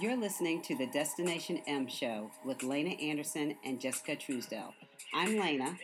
[0.00, 4.72] You're listening to the Destination M Show with Lena Anderson and Jessica Truesdell.
[5.14, 5.78] I'm Lena.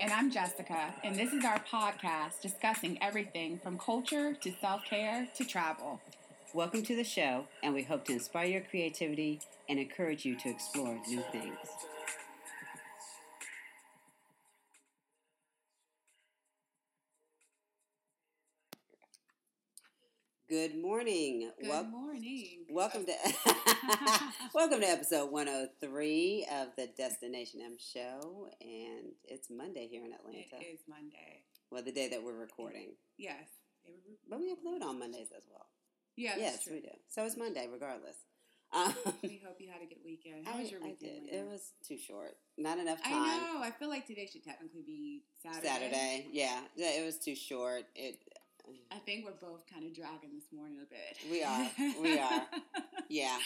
[0.00, 5.26] And I'm Jessica, and this is our podcast discussing everything from culture to self care
[5.34, 6.00] to travel.
[6.54, 10.48] Welcome to the show, and we hope to inspire your creativity and encourage you to
[10.48, 11.56] explore new things.
[20.62, 21.50] Good morning.
[21.60, 22.66] Good Wel- morning.
[22.70, 23.12] Welcome to
[24.54, 30.38] welcome to episode 103 of the Destination M show and it's Monday here in Atlanta.
[30.60, 31.42] It is Monday.
[31.72, 32.90] Well, the day that we're recording.
[33.18, 33.42] Yes.
[34.30, 35.66] But we upload on Mondays as well.
[36.14, 36.90] Yeah, yes, we do.
[37.08, 38.14] So it's Monday regardless.
[38.72, 40.46] Um, We hope you had a good weekend.
[40.46, 41.26] How I, was your I weekend?
[41.28, 41.34] did.
[41.40, 42.36] It was too short.
[42.56, 43.12] Not enough time.
[43.14, 43.60] I know.
[43.62, 45.66] I feel like today should technically be Saturday.
[45.66, 46.26] Saturday.
[46.32, 46.60] Yeah.
[46.76, 47.82] Yeah, It was too short.
[47.94, 48.16] It
[48.90, 51.16] I think we're both kind of dragging this morning a bit.
[51.30, 51.70] We are.
[52.00, 52.46] We are.
[53.08, 53.38] yeah.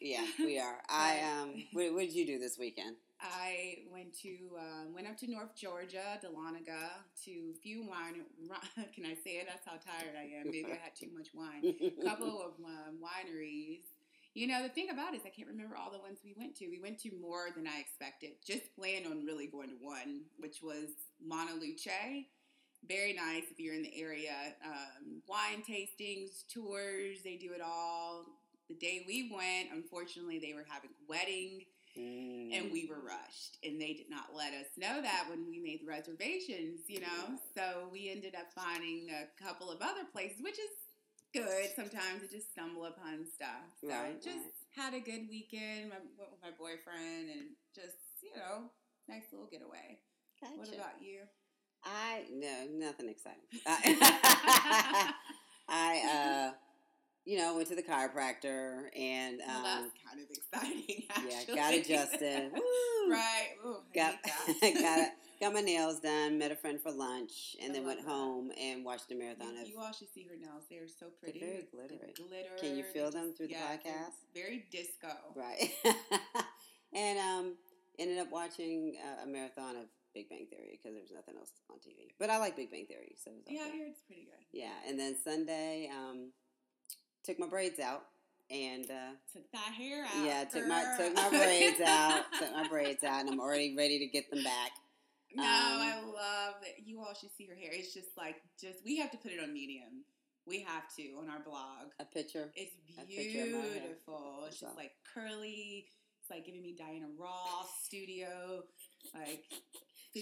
[0.00, 0.78] Yeah, we are.
[0.88, 2.96] I um what, what did you do this weekend?
[3.20, 6.90] I went to uh, went up to North Georgia, Dahlonega,
[7.24, 8.20] to few wine.
[8.94, 9.48] Can I say it?
[9.48, 10.46] That's how tired I am.
[10.46, 11.74] Maybe I had too much wine.
[11.80, 13.80] A couple of um, wineries.
[14.34, 16.56] You know, the thing about it is I can't remember all the ones we went
[16.56, 16.68] to.
[16.68, 18.32] We went to more than I expected.
[18.44, 20.90] Just planned on really going to one, which was
[21.24, 21.86] Montaluce.
[22.88, 24.34] Very nice if you're in the area.
[24.64, 28.24] Um, wine tastings, tours, they do it all.
[28.68, 31.64] The day we went, unfortunately, they were having a wedding
[31.96, 32.50] Mm.
[32.52, 35.78] and we were rushed and they did not let us know that when we made
[35.80, 40.58] the reservations you know so we ended up finding a couple of other places which
[40.58, 40.74] is
[41.32, 44.74] good sometimes to just stumble upon stuff so Right, just right.
[44.74, 48.72] had a good weekend I went with my boyfriend and just you know
[49.08, 50.00] nice little getaway
[50.40, 51.20] what about you
[51.84, 53.42] I no nothing exciting.
[53.66, 55.12] I,
[55.68, 56.52] I uh
[57.24, 61.54] you know went to the chiropractor and well, um that's kind of exciting yeah actually.
[61.56, 62.52] got adjusted.
[62.52, 63.10] Woo!
[63.10, 64.14] right Ooh, Got
[64.62, 65.08] got
[65.40, 66.38] got my nails done.
[66.38, 68.08] Met a friend for lunch and I then went that.
[68.10, 69.68] home and watched a marathon You, of.
[69.68, 70.64] you all should see her nails.
[70.70, 71.40] They're so pretty.
[71.40, 72.14] very The- the glittery.
[72.16, 72.48] glitter.
[72.60, 74.12] Can you feel them through the yeah, they're podcast?
[74.34, 75.08] Very disco.
[75.34, 75.70] Right.
[76.92, 77.54] and um
[77.98, 79.84] ended up watching uh, a marathon of
[80.14, 82.14] Big Bang Theory because there's nothing else on TV.
[82.18, 83.76] But I like Big Bang Theory, so Yeah, I okay.
[83.76, 84.44] hear it's pretty good.
[84.52, 86.30] Yeah, and then Sunday, um,
[87.24, 88.04] took my braids out
[88.50, 90.24] and uh, Took that hair out.
[90.24, 93.98] yeah, took my took my braids out, took my braids out, and I'm already ready
[93.98, 94.72] to get them back.
[95.34, 96.84] No, Um, I love it.
[96.86, 97.70] You all should see her hair.
[97.72, 100.04] It's just like just we have to put it on medium.
[100.46, 101.90] We have to on our blog.
[101.98, 102.52] A picture.
[102.54, 103.80] It's A picture of my hair.
[103.80, 104.44] beautiful.
[104.46, 105.86] It's just like curly.
[106.20, 108.62] It's like giving me Diana Ross studio,
[109.14, 109.44] like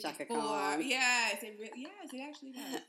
[0.01, 0.41] Chaka 54.
[0.43, 0.83] Khan.
[0.85, 2.81] Yes, it re- yes, it actually does.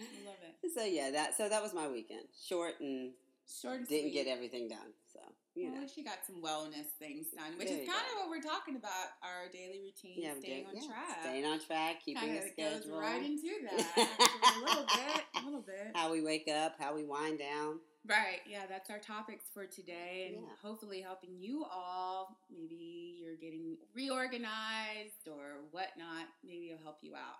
[0.00, 0.70] I love it.
[0.74, 2.26] So yeah, that so that was my weekend.
[2.48, 3.12] Short and
[3.46, 4.24] Short and didn't sweet.
[4.24, 4.90] get everything done.
[5.12, 5.20] So
[5.54, 8.22] you well, know, she got some wellness things done, which There is kind go.
[8.22, 11.18] of what we're talking about our daily routine, yeah, staying on yeah, track.
[11.22, 12.78] staying on track, keeping kind schedule.
[12.80, 14.08] goes right into that.
[14.56, 15.92] A little bit, a little bit.
[15.94, 17.78] how we wake up, how we wind down.
[18.04, 20.54] Right, yeah, that's our topics for today, and Yeah.
[20.60, 22.36] hopefully helping you all.
[22.50, 26.26] Maybe you're getting reorganized or whatnot.
[26.42, 27.38] Maybe it'll help you out.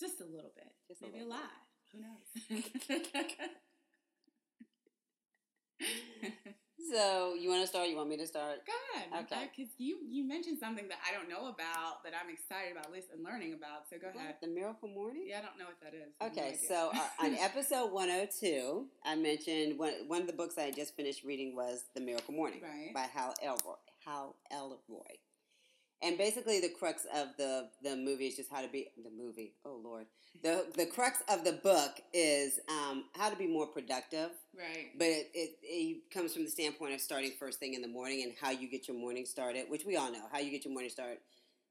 [0.00, 1.50] Just a little bit, Just maybe a, lot.
[1.92, 2.26] Who knows?
[6.90, 7.88] So you want to start?
[7.88, 8.66] You want me to start?
[8.66, 9.24] Go ahead.
[9.24, 9.50] Okay.
[9.54, 13.22] Because you you mentioned something that I don't know about that I'm excited about listening
[13.22, 13.88] and learning about.
[13.88, 14.36] So go ahead.
[14.42, 15.24] The miracle morning.
[15.26, 16.12] Yeah, I don't know what that is.
[16.20, 20.58] Have no Okay, so uh, on episode 102, I mentioned one, one of the books
[20.58, 22.92] I had just finished reading was The Miracle Morning Right.
[22.94, 23.78] by Hal Elrod.
[24.04, 25.21] Hal Elrod.
[26.02, 29.54] And basically, the crux of the, the movie is just how to be the movie.
[29.64, 30.06] Oh Lord,
[30.42, 34.30] the the crux of the book is um, how to be more productive.
[34.56, 34.90] right.
[34.98, 38.22] But it, it, it comes from the standpoint of starting first thing in the morning
[38.24, 40.72] and how you get your morning started, which we all know how you get your
[40.72, 41.18] morning start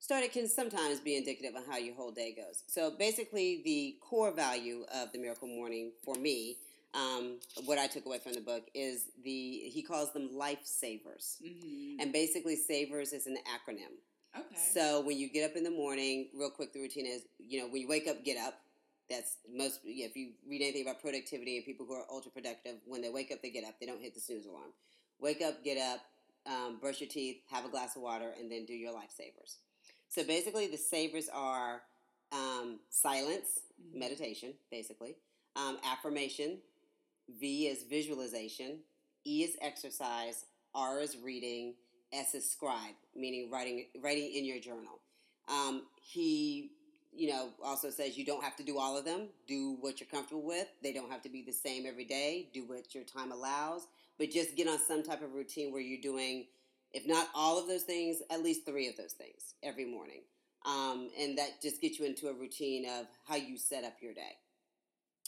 [0.02, 2.64] started can sometimes be indicative of how your whole day goes.
[2.68, 6.58] So basically, the core value of the Miracle Morning for me,
[6.94, 12.00] um, what I took away from the book is the he calls them lifesavers, hmm
[12.00, 13.94] and basically, savers is an acronym.
[14.38, 14.56] Okay.
[14.74, 17.68] So when you get up in the morning, real quick, the routine is you know
[17.68, 18.56] when you wake up, get up.
[19.10, 19.82] That's most.
[19.84, 23.10] Yeah, if you read anything about productivity and people who are ultra productive, when they
[23.10, 23.76] wake up, they get up.
[23.80, 24.72] They don't hit the snooze alarm.
[25.20, 26.00] Wake up, get up,
[26.46, 29.58] um, brush your teeth, have a glass of water, and then do your lifesavers.
[30.08, 31.82] So basically, the savers are
[32.32, 34.00] um, silence, Mhm.
[34.00, 35.18] meditation, basically,
[35.58, 36.62] um, affirmation.
[37.28, 38.80] V is visualization.
[39.26, 40.46] E is exercise.
[40.74, 41.76] R is reading.
[42.14, 45.00] S is scribe, meaning writing writing in your journal.
[45.50, 46.72] Um, he
[47.14, 49.28] you know, also says you don't have to do all of them.
[49.48, 50.68] Do what you're comfortable with.
[50.82, 52.50] They don't have to be the same every day.
[52.54, 53.88] Do what your time allows,
[54.18, 56.46] but just get on some type of routine where you're doing,
[56.94, 60.22] if not all of those things, at least three of those things every morning.
[60.66, 64.14] Um, and that just gets you into a routine of how you set up your
[64.14, 64.38] day.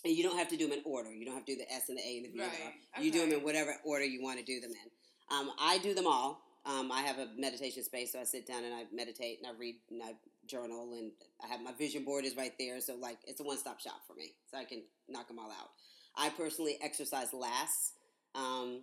[0.06, 1.12] And you don't have to do them in order.
[1.12, 2.40] You don't have to do the S and the A and the V.
[2.40, 3.04] Right.
[3.04, 5.36] You do them in whatever order you want to do them in.
[5.36, 6.42] Um, I do them all.
[6.66, 9.60] Um, I have a meditation space, so I sit down and I meditate and I
[9.60, 10.14] read and I
[10.48, 11.12] journal and
[11.44, 12.80] I have my vision board is right there.
[12.80, 15.52] So like it's a one stop shop for me, so I can knock them all
[15.52, 15.72] out.
[16.16, 17.94] I personally exercise last,
[18.36, 18.82] um,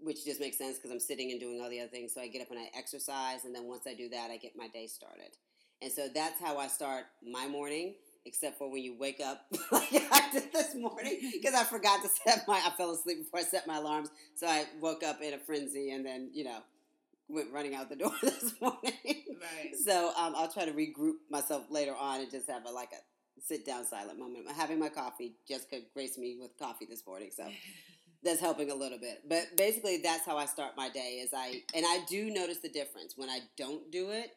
[0.00, 2.14] which just makes sense because I'm sitting and doing all the other things.
[2.14, 4.56] So I get up and I exercise, and then once I do that, I get
[4.56, 5.36] my day started.
[5.80, 7.94] And so that's how I start my morning.
[8.24, 12.08] Except for when you wake up, like I did this morning, because I forgot to
[12.08, 12.56] set my.
[12.56, 15.92] I fell asleep before I set my alarms, so I woke up in a frenzy,
[15.92, 16.58] and then you know,
[17.28, 18.92] went running out the door this morning.
[19.04, 19.74] Right.
[19.84, 23.42] So um, I'll try to regroup myself later on and just have a like a
[23.42, 24.46] sit down silent moment.
[24.48, 25.34] I'm having my coffee.
[25.48, 27.44] Jessica graced me with coffee this morning, so
[28.22, 29.22] that's helping a little bit.
[29.28, 31.20] But basically, that's how I start my day.
[31.22, 34.30] Is I and I do notice the difference when I don't do it.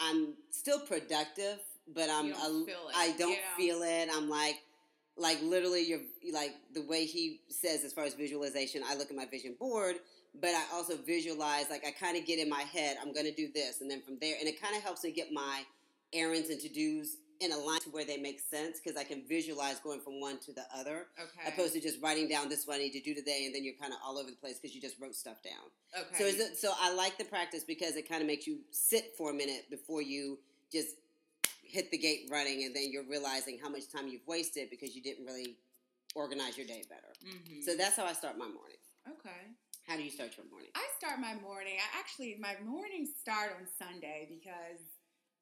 [0.00, 1.58] I'm still productive,
[1.94, 3.56] but I'm You don't a- feel it, I don't yeah.
[3.56, 4.08] feel it.
[4.12, 4.56] I'm like.
[5.14, 6.00] Like literally, you're
[6.32, 8.82] like the way he says as far as visualization.
[8.88, 9.96] I look at my vision board,
[10.40, 11.66] but I also visualize.
[11.70, 14.02] Like I kind of get in my head, I'm going to do this, and then
[14.02, 15.64] from there, and it kind of helps me get my
[16.12, 19.24] errands and to dos in a line to where they make sense because I can
[19.28, 21.48] visualize going from one to the other, Okay.
[21.48, 23.74] opposed to just writing down this one I need to do today, and then you're
[23.80, 25.70] kind of all over the place because you just wrote stuff down.
[25.98, 26.18] okay.
[26.18, 29.30] So, it, so I like the practice because it kind of makes you sit for
[29.30, 30.38] a minute before you
[30.70, 30.94] just
[31.64, 35.02] hit the gate running, and then you're realizing how much time you've wasted because you
[35.02, 35.56] didn't really
[36.14, 37.12] organize your day better.
[37.26, 37.64] Mhm.
[37.64, 38.76] So that's how I start my morning.
[39.10, 39.50] okay.
[39.92, 40.70] How do you start your morning?
[40.74, 41.76] I start my morning.
[41.76, 44.80] I actually my mornings start on Sunday because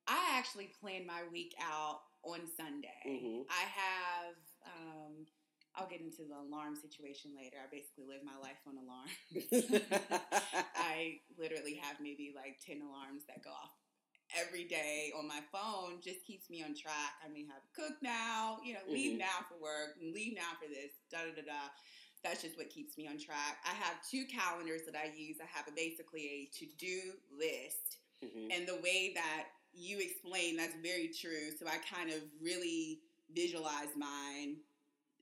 [0.09, 2.99] I actually plan my week out on Sunday.
[3.07, 3.45] Mhm.
[3.47, 4.35] I have
[4.67, 5.13] um
[5.77, 7.59] I'll get into the alarm situation later.
[7.63, 9.15] I basically live my life on alarms.
[10.75, 13.71] I literally have maybe like 10 alarms that go off
[14.35, 16.01] every day on my phone.
[16.03, 17.15] Just keeps me on track.
[17.25, 19.19] I may have cook now, you know, leave Mhm.
[19.19, 21.71] now for work, leave now for this, da da da da.
[22.23, 23.59] That's just what keeps me on track.
[23.65, 25.37] I have two calendars that I use.
[25.41, 26.23] I have a, basically
[26.53, 28.53] a to do list Mhm.
[28.55, 33.01] and the way that you explain that's very true so i kind of really
[33.33, 34.57] visualize mine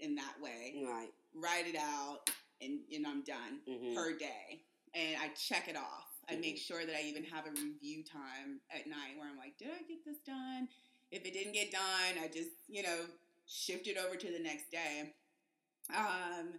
[0.00, 1.12] in that way Right.
[1.34, 2.28] write it out
[2.62, 3.94] and, and i'm done Mhm.
[3.94, 4.64] per day
[4.94, 6.60] and i check it off i make Mhm.
[6.66, 9.82] sure that i even have a review time at night where i'm like did i
[9.82, 10.66] get this done
[11.12, 13.06] if it didn't get done i just you know
[13.46, 15.14] shift it over to the next day
[15.94, 16.58] um,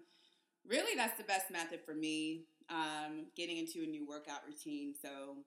[0.70, 5.38] really that's the best method for me um, getting into a new workout routine so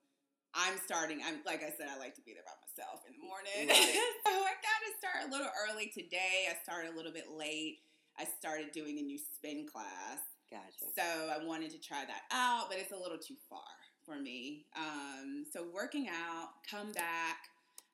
[0.53, 3.23] i'm starting i'm like i said i like to be there by myself in the
[3.25, 3.95] morning Right.
[4.27, 7.79] so i gotta start a little early today i started a little bit late
[8.19, 10.19] i started doing a new spin class
[10.51, 10.91] Gotcha.
[10.93, 11.01] so
[11.33, 13.63] I wanted to try that out, but it's a little too far
[14.05, 14.65] for me.
[14.77, 17.37] Um, so working out, come back.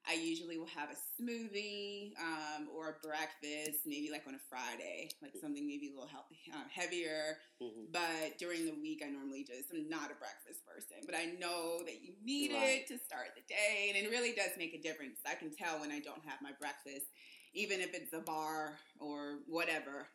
[0.08, 5.10] I usually will have a smoothie um, or a breakfast, maybe like on a Friday,
[5.22, 7.38] like something maybe a little healthy, uh, heavier.
[7.62, 7.92] Mhm.
[7.92, 11.84] But during the week, I normally just I'm not a breakfast person, but I know
[11.86, 12.82] that you need Right.
[12.82, 15.20] it to start the day, and it really does make a difference.
[15.26, 17.06] I can tell when I don't have my breakfast,
[17.54, 20.08] even if it's a bar or whatever.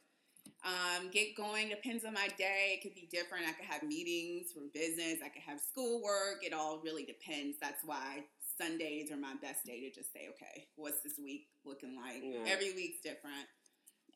[0.64, 2.74] Um, get going depends on my day.
[2.78, 3.46] It could be different.
[3.46, 5.18] I could have meetings for business.
[5.22, 6.42] I could have schoolwork.
[6.42, 7.58] It all really depends.
[7.60, 8.24] That's why
[8.56, 12.22] Sundays are my best day to just say, okay, what's this week looking like?
[12.22, 12.52] Right.
[12.52, 13.46] Every week's different.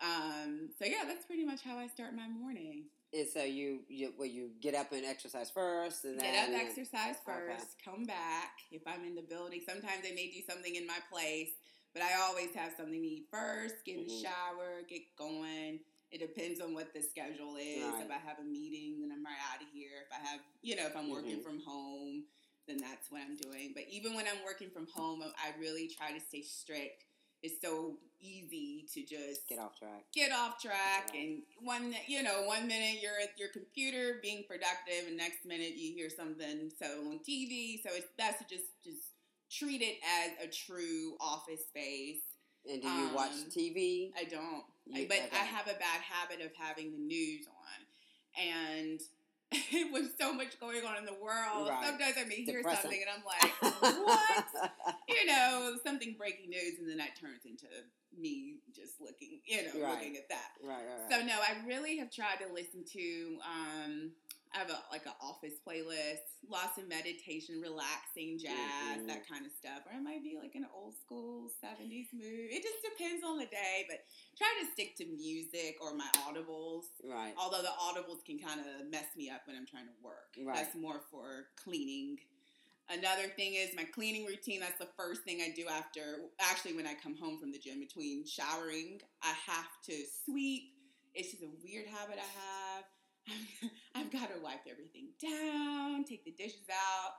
[0.01, 2.85] Um, so yeah, that's pretty much how I start my morning.
[3.13, 7.17] And so you, you well, you get up and exercise first, and Get up, exercise
[7.27, 7.57] Okay.
[7.57, 8.53] first, come back.
[8.71, 11.51] If I'm in the building, sometimes I may do something in my place,
[11.95, 14.23] but I always have something to eat first, get in the Mhm.
[14.23, 15.81] shower, get going.
[16.11, 17.83] It depends on what the schedule is.
[17.83, 18.05] Right.
[18.05, 20.07] If I have a meeting, then I'm right out of here.
[20.07, 21.45] If I have, you know, if I'm working Mhm.
[21.45, 22.25] from home,
[22.69, 23.73] then that's what I'm doing.
[23.75, 27.05] But even when I'm working from home, I really try to stay strict.
[27.43, 30.05] It's so easy to just get off track.
[30.13, 31.21] get off track Right.
[31.23, 35.77] and one you know one minute you're at your computer being productive and next minute
[35.77, 39.13] you hear something so on tv so it's best to just just
[39.53, 42.23] treat it as a true office space
[42.69, 44.11] And do you watch Um, TV?
[44.19, 45.37] i don't You- but okay.
[45.37, 49.01] i have a bad habit of having the news on and
[49.93, 51.85] with so much going on in the world Right.
[51.87, 52.83] sometimes i may hear Depressing.
[52.83, 54.73] something and i'm like what
[55.09, 57.67] you know, something breaking news, and then that turns into
[58.19, 59.93] me just looking, you know, Right.
[59.93, 60.51] looking at that.
[60.63, 61.11] right, right, right.
[61.21, 64.11] So no, I really have tried to listen to um,
[64.55, 69.07] I have a, like an office playlist, lots of meditation, relaxing jazz, Mhm.
[69.07, 69.83] that kind of stuff.
[69.87, 72.51] Or it might be like an old school 70s mood.
[72.51, 74.05] It just depends on the day, but
[74.37, 76.85] try to stick to music or my audibles.
[77.03, 77.35] Right.
[77.37, 80.35] Although the audibles can kind of mess me up when I'm trying to work.
[80.39, 80.57] Right.
[80.57, 82.19] That's more for cleaning.
[82.91, 84.61] Another thing is my cleaning routine.
[84.61, 87.81] That's the first thing I do after, actually, when I come home from the gym,
[87.81, 90.73] between showering, I have to sweep.
[91.15, 92.85] It's just a weird habit I have.
[93.95, 97.13] I've got to wipe everything down, take the dishes out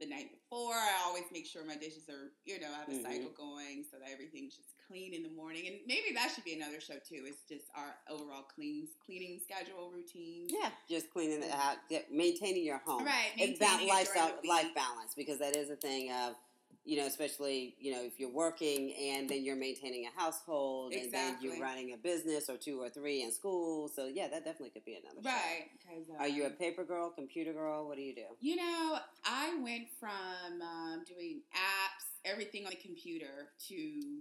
[0.00, 0.74] the night before.
[0.74, 3.02] I always make sure my dishes are, you know, I have a Mhm.
[3.02, 5.66] cycle going so that everything's just clean in the morning.
[5.68, 7.24] And maybe that should be another show too.
[7.26, 10.48] It's just our overall clean cleaning schedule routine.
[10.48, 11.78] Yeah, just cleaning the out,
[12.10, 13.04] maintaining your home.
[13.04, 16.34] Right, maintaining it lifestyle, life balance because that is a thing of,
[16.84, 21.12] you know, especially you know if you're working and then you're maintaining a household and
[21.12, 23.88] then you're running a business or two or three in school.
[23.88, 25.20] So yeah, that definitely could be another.
[25.24, 25.34] Right.
[25.34, 25.70] Right.
[25.84, 27.86] 'cause, Are you a um, paper girl, computer girl?
[27.86, 28.24] What do you do?
[28.40, 34.20] You know, I went from um, doing apps, everything on the computer, to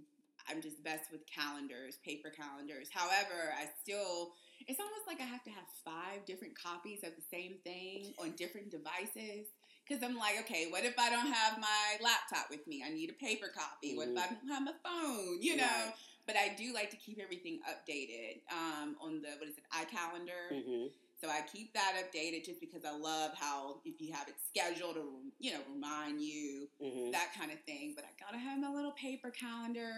[0.50, 2.90] I'm just best with calendars, paper calendars.
[2.92, 4.34] However, I still,
[4.68, 8.32] it's almost like I have to have five different copies of the same thing on
[8.34, 9.48] different devices.
[9.88, 12.84] Because I'm like, okay, what if I don't have my laptop with me?
[12.86, 13.96] I need a paper copy.
[13.98, 15.42] What if I don't have my phone?
[15.42, 15.64] You know?
[15.64, 15.94] Right.
[16.26, 20.56] But I do like to keep everything updated um, on the, what is it, iCalendar.
[20.56, 20.86] Mm-hmm.
[21.22, 24.96] So I keep that updated just because I love how if you have it scheduled
[24.96, 25.04] to
[25.40, 27.12] you know remind you Mm-hmm.
[27.12, 27.94] that kind of thing.
[27.96, 29.92] But I gotta have my little paper calendar.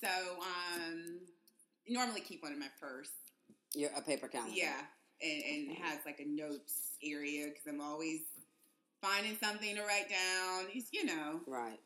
[0.00, 0.08] So
[0.40, 1.18] um,
[1.88, 3.10] normally keep one in my purse.
[3.74, 4.54] You're a paper calendar.
[4.56, 4.80] Yeah,
[5.20, 8.20] and, and it has like a notes area because I'm always
[9.02, 10.66] finding something to write down.
[10.72, 11.40] It's, you know.
[11.46, 11.80] Right.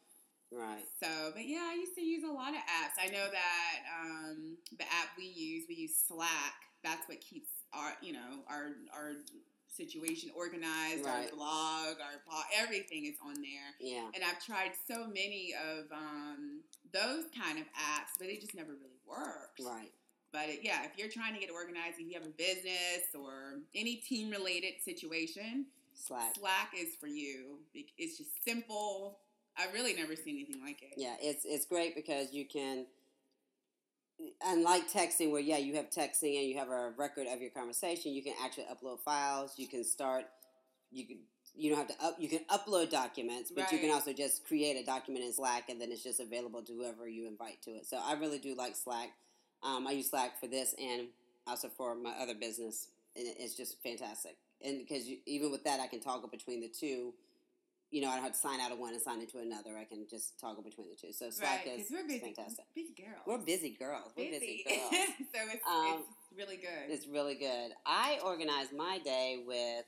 [0.53, 0.85] Right.
[1.03, 3.03] So, but yeah, I used to use a lot of apps.
[3.03, 6.55] I know that um, the app we use, we use Slack.
[6.85, 9.13] That's what keeps our, you know, our our
[9.67, 11.05] situation organized.
[11.05, 11.29] Right.
[11.31, 13.75] Our blog, our po- everything is on there.
[13.81, 14.07] Yeah.
[14.15, 16.61] And I've tried so many of um,
[16.93, 19.61] those kind of apps, but it just never really works.
[19.61, 19.91] Right.
[20.33, 23.61] But it, yeah, if you're trying to get organized, if you have a business or
[23.75, 26.37] any team related situation, Slack.
[26.39, 27.59] Slack is for you.
[27.75, 29.19] It's just simple.
[29.59, 30.95] I've really never seen anything like it.
[30.97, 32.87] Yeah, it's it's great because you can,
[34.45, 38.13] unlike texting, where yeah, you have texting and you have a record of your conversation.
[38.13, 39.55] You can actually upload files.
[39.57, 40.25] You can start.
[40.91, 41.19] You can.
[41.59, 42.17] You don't have to up.
[42.19, 45.81] You can upload documents, but you can also just create a document in Slack, and
[45.81, 47.87] then it's just available to whoever you invite to it.
[47.87, 49.09] So I really do like Slack.
[49.63, 51.09] Um, I use Slack for this and
[51.47, 54.37] also for my other business, and it's just fantastic.
[54.65, 57.13] And because you, even with that, I can toggle between the two.
[57.91, 59.77] You know, I don't have to sign out of one and sign into another.
[59.79, 61.13] I can just toggle between the two.
[61.13, 62.65] So Slack Right, is we're busy, fantastic.
[62.75, 63.23] busy girls.
[63.27, 64.13] We're busy girls.
[64.17, 64.91] We're busy, girls.
[65.35, 66.89] so it's, Um, it's really good.
[66.89, 67.71] It's really good.
[67.85, 69.85] I organize my day with.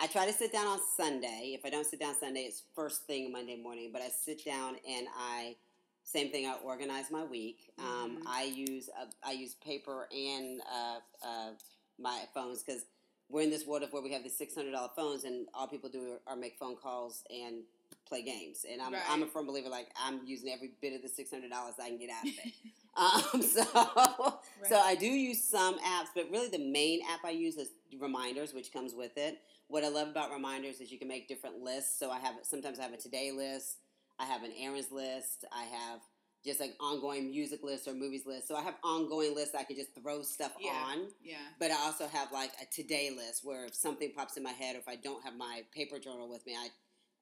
[0.00, 1.52] I try to sit down on Sunday.
[1.56, 3.90] If I don't sit down Sunday, it's first thing Monday morning.
[3.92, 5.56] But I sit down and I,
[6.04, 6.46] same thing.
[6.46, 7.72] I organize my week.
[7.78, 8.22] Um, Mhm.
[8.26, 11.50] I use uh, I use paper and uh, uh,
[11.98, 12.84] my phones because
[13.28, 15.66] we're in this world of where we have these six hundred dollar phones and all
[15.66, 17.62] people do are, make phone calls and
[18.06, 18.64] play games.
[18.70, 21.50] And I'm I'm a firm believer like I'm using every bit of the six hundred
[21.50, 23.34] dollars I can get out of it.
[23.34, 24.38] um, so
[24.68, 28.54] so I do use some apps, but really the main app I use is Reminders,
[28.54, 29.38] which comes with it.
[29.68, 31.98] What I love about Reminders is you can make different lists.
[31.98, 33.78] So I have sometimes I have a today list,
[34.18, 36.00] I have an errands list, I have
[36.44, 38.48] just like ongoing music lists or movies lists.
[38.48, 40.70] So I have ongoing lists I can just throw stuff Yeah.
[40.70, 41.08] on.
[41.22, 41.36] yeah.
[41.58, 44.74] But I also have like a today list where if something pops in my head
[44.74, 46.68] or if I don't have my paper journal with me, I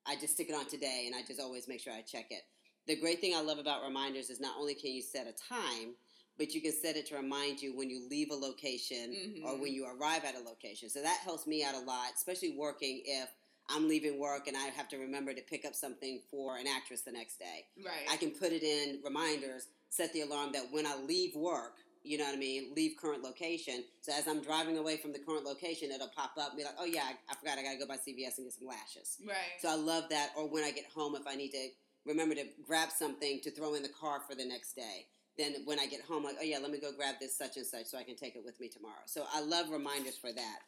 [0.06, 2.42] I just stick it on today and I just always make sure I check it.
[2.86, 5.94] The great thing I love about reminders is not only can you set a time,
[6.38, 9.60] but you can set it to remind you when you leave a location or Mhm.
[9.60, 10.88] when you arrive at a location.
[10.88, 13.28] So that helps me out a lot, especially working if
[13.72, 17.02] I'm leaving work and I have to remember to pick up something for an actress
[17.02, 17.66] the next day.
[17.84, 18.06] Right.
[18.10, 22.16] I can put it in reminders, set the alarm that when I leave work, you
[22.16, 23.84] know what I mean, leave current location.
[24.00, 26.76] So as I'm driving away from the current location, it'll pop up and be like,
[26.78, 29.18] oh yeah, I, I forgot I gotta go by CVS and get some lashes.
[29.26, 29.60] right.
[29.60, 30.30] So I love that.
[30.36, 31.68] Or when I get home, if I need to
[32.06, 35.78] remember to grab something to throw in the car for the next day, then when
[35.78, 37.98] I get home, like, oh yeah, let me go grab this such and such so
[37.98, 39.04] I can take it with me tomorrow.
[39.06, 40.58] So I love reminders for that.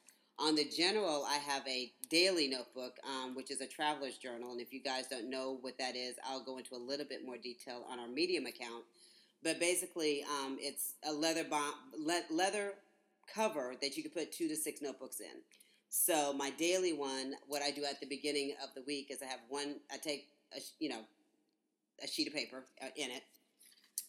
[0.43, 4.51] On the general, I have a daily notebook, um, which is a traveler's journal.
[4.51, 7.25] And if you guys don't know what that is, I'll go into a little bit
[7.25, 8.83] more detail on our Medium account.
[9.45, 12.73] But basically, um, it's a leather bond, le- leather
[13.33, 15.43] cover that you can put two to six notebooks in.
[15.91, 19.27] So my daily one, what I do at the beginning of the week is I
[19.27, 19.77] have one.
[19.93, 21.03] I take a you know
[22.03, 23.23] a sheet of paper uh, in it,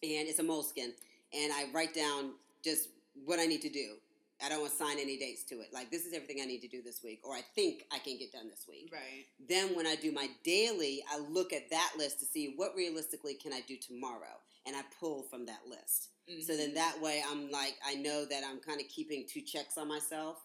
[0.01, 0.93] and it's a Moleskine,
[1.31, 2.31] and I write down
[2.63, 2.89] just
[3.23, 3.97] what I need to do
[4.43, 5.67] I don't assign any dates to it.
[5.73, 8.17] Like this is everything I need to do this week, or I think I can
[8.17, 8.89] get done this week.
[8.91, 9.25] Right.
[9.47, 13.35] Then when I do my daily, I look at that list to see what realistically
[13.35, 14.35] can I do tomorrow,
[14.65, 16.09] and I pull from that list.
[16.45, 16.75] So then Mhm.
[16.75, 20.37] that way I'm like I know that I'm kind of keeping two checks on myself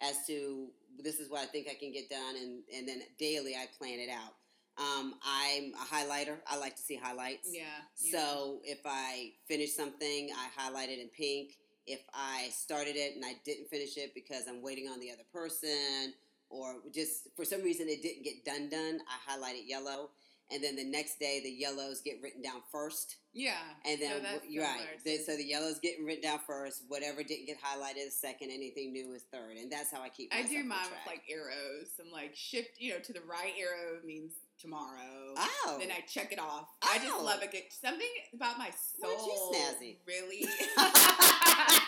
[0.00, 3.54] as to this is what I think I can get done, and and then daily
[3.56, 4.34] I plan it out.
[4.78, 6.38] Um, I'm a highlighter.
[6.46, 7.48] I like to see highlights.
[7.52, 7.82] yeah.
[8.00, 8.12] yeah.
[8.12, 11.58] So if I finish something, I highlight it in pink.
[11.90, 15.24] If I started it and I didn't finish it because I'm waiting on the other
[15.32, 16.14] person,
[16.48, 20.10] or just for some reason it didn't get done done, I highlight it yellow.
[20.52, 23.14] And then the next day, the yellows get written down first.
[23.32, 23.54] yeah.
[23.86, 24.80] And then, that's you're right.
[25.04, 26.82] Then- so the yellow's getting written down first.
[26.88, 28.50] Whatever didn't get highlighted is second.
[28.50, 29.56] Anything new is third.
[29.58, 30.34] And that's how I keep.
[30.34, 30.36] It.
[30.36, 31.90] I do mine with like arrows.
[32.04, 35.34] I'm like shift, you know, to the right arrow means tomorrow.
[35.38, 35.76] Oh.
[35.78, 36.66] Then I check it off.
[36.82, 37.22] I just Oh.
[37.22, 37.72] love it.
[37.80, 38.70] Something about my
[39.00, 39.54] soul.
[39.54, 39.98] Snazzy?
[40.04, 40.46] Really.
[40.76, 41.78] I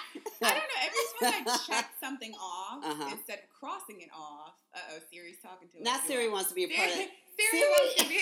[0.41, 0.81] don't know.
[0.87, 3.09] Every time I check something off, Uh-huh.
[3.13, 5.85] instead of crossing it off, uh oh, Siri's talking to us.
[5.85, 6.97] Not Siri wants to be a part of.
[6.99, 7.11] It.
[7.39, 8.21] Siri wants to be.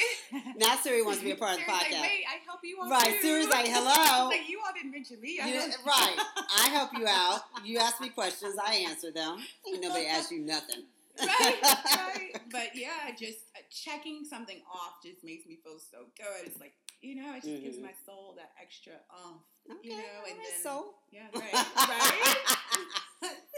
[0.59, 1.91] Now Siri wants to be a part of the podcast.
[1.93, 4.93] Like, Wait, I help you out Right, too." Siri's like, "Hello." Like you all didn't
[4.93, 5.41] mention me.
[5.43, 6.17] I You right.
[6.59, 7.41] I help you out.
[7.65, 9.39] You ask me questions, I answer them.
[9.67, 10.85] Ain't nobody ask you nothing.
[11.21, 12.31] right, right.
[12.51, 16.47] But yeah, just uh, checking something off just makes me feel so good.
[16.47, 17.83] It's like you know, it just gives Mhm.
[17.83, 18.93] my soul that extra
[19.25, 19.43] oomph.
[19.71, 20.95] Okay, You know, and then- so.
[21.11, 22.57] Yeah, right, right.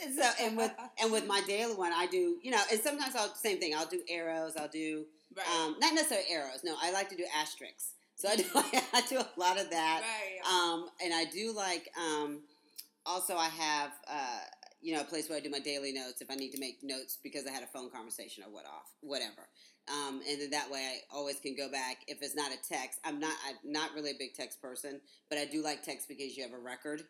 [0.03, 3.15] And so, and with and with my daily one, I do you know, and sometimes
[3.15, 3.75] I'll same thing.
[3.75, 4.57] I'll do arrows.
[4.57, 5.07] I'll do
[5.37, 6.65] right, um, not necessarily arrows.
[6.65, 7.93] No, I like to do asterisks.
[8.15, 10.03] So I do I do a lot of that.
[10.03, 10.47] right.
[10.51, 12.43] Um, and I do like um,
[13.07, 14.41] also I have uh,
[14.81, 16.79] you know a place where I do my daily notes if I need to make
[16.83, 19.47] notes because I had a phone conversation or what off whatever.
[19.89, 23.01] Um, and then that way I always can go back if it's not a text.
[23.05, 26.37] I'm not I'm not really a big text person, but I do like text because
[26.37, 27.03] you have a record.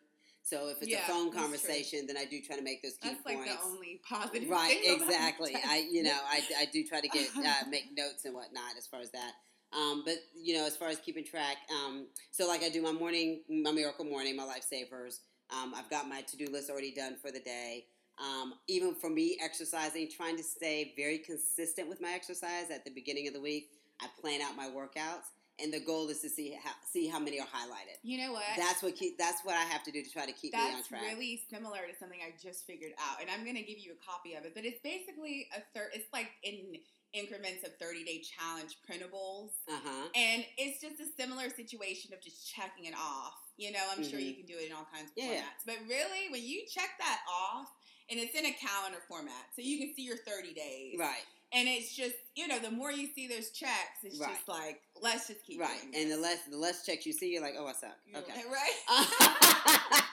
[0.43, 2.97] So if it's Yeah, a phone that's conversation, then I do try to make those
[3.01, 3.53] key That's like points.
[3.53, 4.49] the only positive.
[4.49, 5.55] Right, exactly.
[5.55, 8.85] I, you know, I, I do try to get uh, make notes and whatnot as
[8.85, 9.31] far as that.
[9.71, 12.91] Um, but you know, as far as keeping track, um, so like I do my
[12.91, 15.19] morning, my miracle morning, my lifesavers.
[15.49, 17.85] Um, I've got my to do list already done for the day.
[18.19, 22.91] Um, even for me, exercising, trying to stay very consistent with my exercise at the
[22.91, 23.69] beginning of the week.
[24.01, 25.25] I plan out my workouts,
[25.59, 27.97] and the goal is to see how see how many are highlighted.
[28.03, 28.43] You know what?
[28.57, 29.17] That's what keep.
[29.17, 31.01] That's what I have to do to try to keep me on That's track.
[31.03, 34.05] really similar to something I just figured out, and I'm going to give you a
[34.11, 34.53] copy of it.
[34.53, 35.89] But it's basically a third.
[35.93, 36.75] It's like in
[37.13, 40.07] increments of 30 day challenge printables, uh huh.
[40.15, 43.33] and it's just a similar situation of just checking it off.
[43.55, 45.31] You know, I'm sure you can do it in all kinds of Mm-hmm.
[45.33, 45.41] Yeah.
[45.41, 45.65] formats.
[45.65, 47.69] But really, when you check that off,
[48.09, 50.95] and it's in a calendar format, so you can see your 30 days.
[50.99, 51.23] Right.
[51.55, 54.29] And it's just, you know, the more you see those checks, it's Right.
[54.31, 57.43] just like, let's just keep Right, and the less the less checks you see, you're
[57.43, 57.99] like, oh, what's up?
[58.07, 58.41] You're Okay.
[58.51, 58.73] right?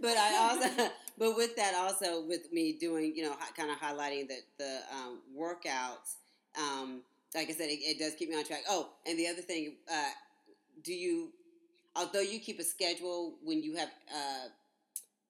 [0.00, 4.28] but I also, but with that also, with me doing, you know, kind of highlighting
[4.28, 6.14] the the um, workouts.
[6.58, 7.02] Um,
[7.34, 8.62] like I said, it, it does keep me on track.
[8.68, 10.10] Oh, and the other thing, uh,
[10.82, 11.32] do you,
[11.94, 14.48] although you keep a schedule when you have, uh,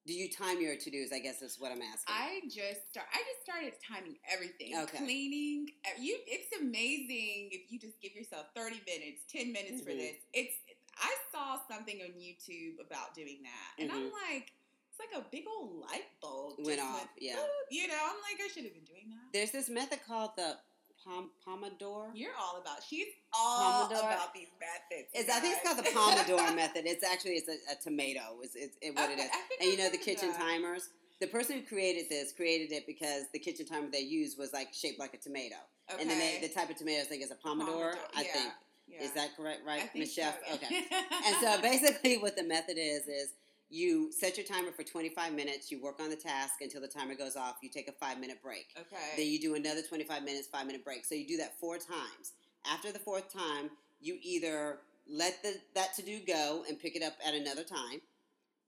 [0.07, 1.11] do you time your to dos?
[1.13, 2.07] I guess is what I'm asking.
[2.15, 3.07] I just start.
[3.13, 4.73] I just started timing everything.
[4.83, 4.97] Okay.
[4.97, 5.67] Cleaning.
[5.99, 6.17] You.
[6.25, 9.99] It's amazing if you just give yourself thirty minutes, ten minutes for Mhm.
[9.99, 10.15] this.
[10.33, 10.55] It's.
[10.99, 14.13] I saw something on YouTube about doing that, and I'm Mhm.
[14.13, 14.51] like,
[14.89, 17.45] it's like a big old light bulb Went off, yeah.
[17.69, 19.31] You know, I'm like, I should have been doing that.
[19.31, 20.57] There's this method called the
[21.03, 22.07] pom- Pomodoro.
[22.13, 22.83] You're all about.
[22.87, 23.99] She's all Pomodoro?
[23.99, 25.09] about these methods.
[25.13, 26.83] It's, I think it's called the Pomodoro method.
[26.85, 28.39] It's actually it's a, a tomato.
[28.43, 29.29] Is it's it, what it Okay, is.
[29.33, 30.39] I think And you know the kitchen that.
[30.39, 30.89] timers.
[31.19, 34.71] The person who created this created it because the kitchen timer they used was like
[34.73, 35.55] shaped like a tomato,
[35.91, 36.01] Okay.
[36.01, 37.95] and then they, the type of tomato I think is a pomodoro.
[38.15, 38.53] I yeah, think
[38.87, 39.01] yeah.
[39.03, 40.35] is that correct, right, Michelle?
[40.47, 40.55] So.
[40.55, 40.83] Okay.
[41.25, 43.29] And so basically, what the method is is
[43.69, 45.71] you set your timer for 25 minutes.
[45.71, 47.57] You work on the task until the timer goes off.
[47.61, 48.67] You take a five minute break.
[48.77, 49.17] okay.
[49.17, 51.05] Then you do another 25 minutes, five minute break.
[51.05, 52.33] So you do that four times.
[52.65, 57.03] After the fourth time, you either let the, that to do go and pick it
[57.03, 58.01] up at another time,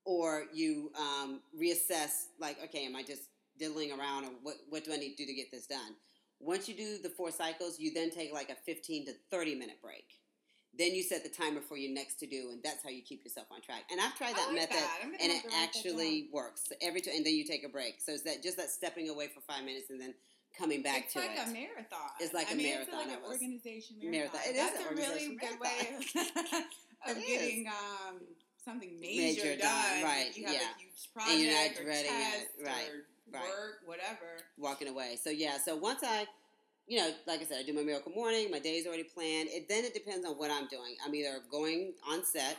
[0.06, 3.24] or you um, reassess, like, okay, am I just
[3.58, 5.96] diddling around, or what, what do I need to do to get this done?
[6.40, 9.82] Once you do the four cycles, you then take like a 15 to 30 minute
[9.82, 10.06] break.
[10.78, 13.24] Then you set the timer for your next to do, and that's how you keep
[13.24, 13.84] yourself on track.
[13.92, 15.00] And I've tried that like method that.
[15.04, 17.16] And it to write that actually works every time.
[17.18, 18.00] And then you take a break.
[18.00, 20.14] So it's that just that stepping away for five minutes and then
[20.58, 21.48] coming back it's to like it.
[21.48, 22.10] a marathon.
[22.20, 23.00] It's like I a mean, marathon.
[23.02, 24.12] It's like an organization Marathon.
[24.12, 24.42] marathon.
[24.46, 28.16] It That's a really good way of, of getting um,
[28.64, 30.04] something major, Major done, done.
[30.04, 30.60] right, you have yeah.
[30.60, 33.44] a huge project And you're not or dreading it, right, or right.
[33.44, 34.30] work, whatever.
[34.58, 35.18] walking away.
[35.22, 36.26] So yeah, so once I,
[36.90, 38.50] you know, like I said, I do my miracle morning.
[38.50, 39.48] My day's already planned.
[39.52, 40.96] It then it depends on what I'm doing.
[41.06, 42.58] I'm either going on set,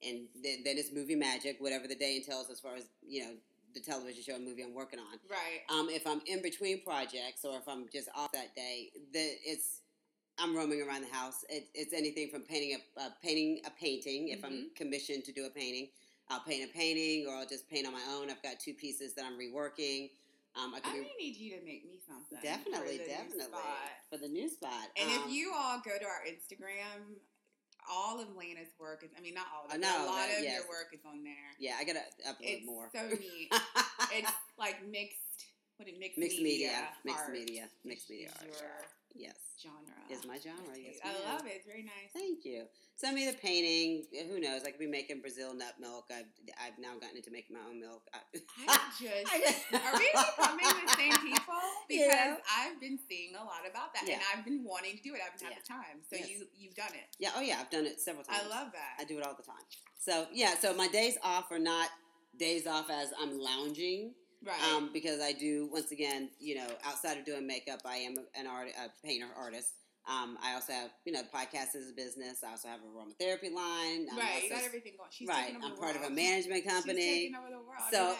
[0.00, 3.32] and then, then it's movie magic, whatever the day entails as far as you know
[3.74, 5.18] the television show or movie I'm working on.
[5.28, 5.62] Right.
[5.70, 9.80] Um, if I'm in between projects or if I'm just off that day, the, it's
[10.38, 11.44] I'm roaming around the house.
[11.48, 14.28] It, it's anything from painting a uh, painting a painting.
[14.28, 14.76] If I'm Mhm.
[14.76, 15.88] commissioned to do a painting,
[16.28, 18.30] I'll paint a painting, or I'll just paint on my own.
[18.30, 20.10] I've got two pieces that I'm reworking.
[20.54, 22.38] Um, I could really need you to make me something.
[22.42, 23.56] definitely, new definitely
[24.10, 24.88] for the new spot.
[25.00, 27.16] And Um, if you all go to our Instagram,
[27.90, 30.44] all of Lena's work is, I mean, not all of it, no, a lot of
[30.44, 30.60] yes.
[30.60, 31.50] your work is on there.
[31.58, 32.90] yeah, I gotta upload It's more.
[32.94, 33.48] so neat.
[34.12, 35.18] it's like mixed,
[35.78, 38.44] what it mixed, Mixed media, mixed art media, mixed media art.
[38.46, 38.70] Your
[39.14, 39.78] yes, genre.
[40.10, 40.74] is my genre.
[40.76, 41.22] Yes, I ma'am.
[41.28, 41.52] love it.
[41.56, 42.10] It's very nice.
[42.12, 42.64] Thank you.
[42.96, 44.04] Send me the painting.
[44.14, 44.62] Eh, who knows?
[44.64, 46.06] I could be making Brazil nut milk.
[46.10, 46.26] I've
[46.60, 48.02] I've now gotten into making my own milk.
[48.14, 48.18] I,
[48.68, 49.32] I just
[49.72, 51.54] are we becoming the same people?
[51.88, 52.36] Because Yeah.
[52.58, 55.20] I've been seeing a lot about that, and I've been wanting to do it.
[55.20, 55.58] I haven't had Yeah.
[55.60, 56.30] the time, so Yes.
[56.30, 57.08] you you've done it.
[57.18, 58.40] Yeah, oh yeah, I've done it several times.
[58.44, 58.96] I love that.
[58.98, 59.64] I do it all the time.
[59.98, 61.88] So yeah, so my days off are not
[62.38, 64.74] days off as I'm lounging, right.
[64.74, 68.46] um, because I do once again, you know, outside of doing makeup, I am an
[68.46, 69.70] art, a painter, artist.
[70.08, 72.42] Um, I also have, you know, the podcast is a business.
[72.44, 74.08] I also have a aromatherapy line.
[74.10, 74.42] I'm right.
[74.42, 75.10] You got everything going.
[75.10, 75.54] She's right.
[75.56, 77.30] over I'm part of a management She's company.
[77.30, 77.82] taking over the world.
[77.92, 78.16] So,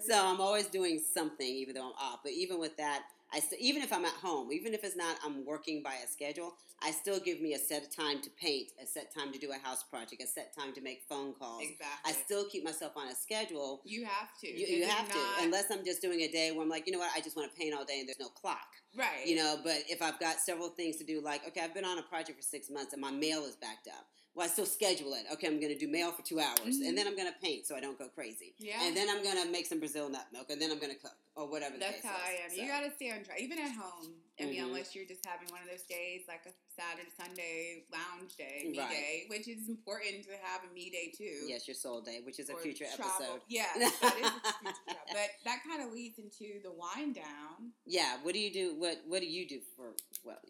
[0.06, 2.20] so I'm always doing something, even though I'm off.
[2.22, 3.02] But even with that,
[3.34, 6.06] I st- even if I'm at home, even if it's not, I'm working by a
[6.08, 6.54] schedule.
[6.84, 9.66] I still give me a set time to paint, a set time to do a
[9.66, 11.62] house project, a set time to make phone calls.
[11.62, 11.86] exactly.
[12.04, 13.80] I still keep myself on a schedule.
[13.84, 14.48] You have to.
[14.48, 16.92] You, you have not- to, unless I'm just doing a day where I'm like, you
[16.92, 18.66] know what, I just want to paint all day and there's no clock.
[18.98, 19.26] right.
[19.26, 21.98] You know, but if I've got several things to do, like, okay, I've been on
[21.98, 24.06] a project for six months and my mail is backed up.
[24.34, 25.26] Well, I still schedule it.
[25.34, 26.88] Okay, I'm going to do mail for two hours, Mhm.
[26.88, 28.54] and then I'm going to paint so I don't go crazy.
[28.58, 28.82] Yeah.
[28.82, 30.98] And then I'm going to make some Brazil nut milk, and then I'm going to
[30.98, 31.74] cook or whatever.
[31.74, 32.50] The That's how I am.
[32.50, 34.14] So, You gotta stay on track, even at home.
[34.40, 34.64] I mean, Mhm.
[34.64, 38.78] unless you're just having one of those days, like a Saturday, Sunday lounge day, me
[38.78, 38.90] Right.
[38.90, 41.44] day, which is important to have a me day too.
[41.46, 43.14] yes, your soul day, which is a future travel.
[43.24, 43.42] episode.
[43.48, 45.00] Yeah, that is a future.
[45.12, 47.72] But that kind of leads into the wind down.
[47.86, 48.18] Yeah.
[48.22, 48.74] What do you do?
[48.76, 49.94] What What do you do for?
[50.24, 50.40] Well,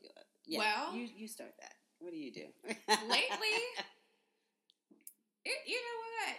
[0.47, 0.59] yeah.
[0.59, 1.77] Well- you you start that.
[2.03, 2.47] What do you do
[3.09, 3.57] Lately,
[5.45, 6.35] it, you know what?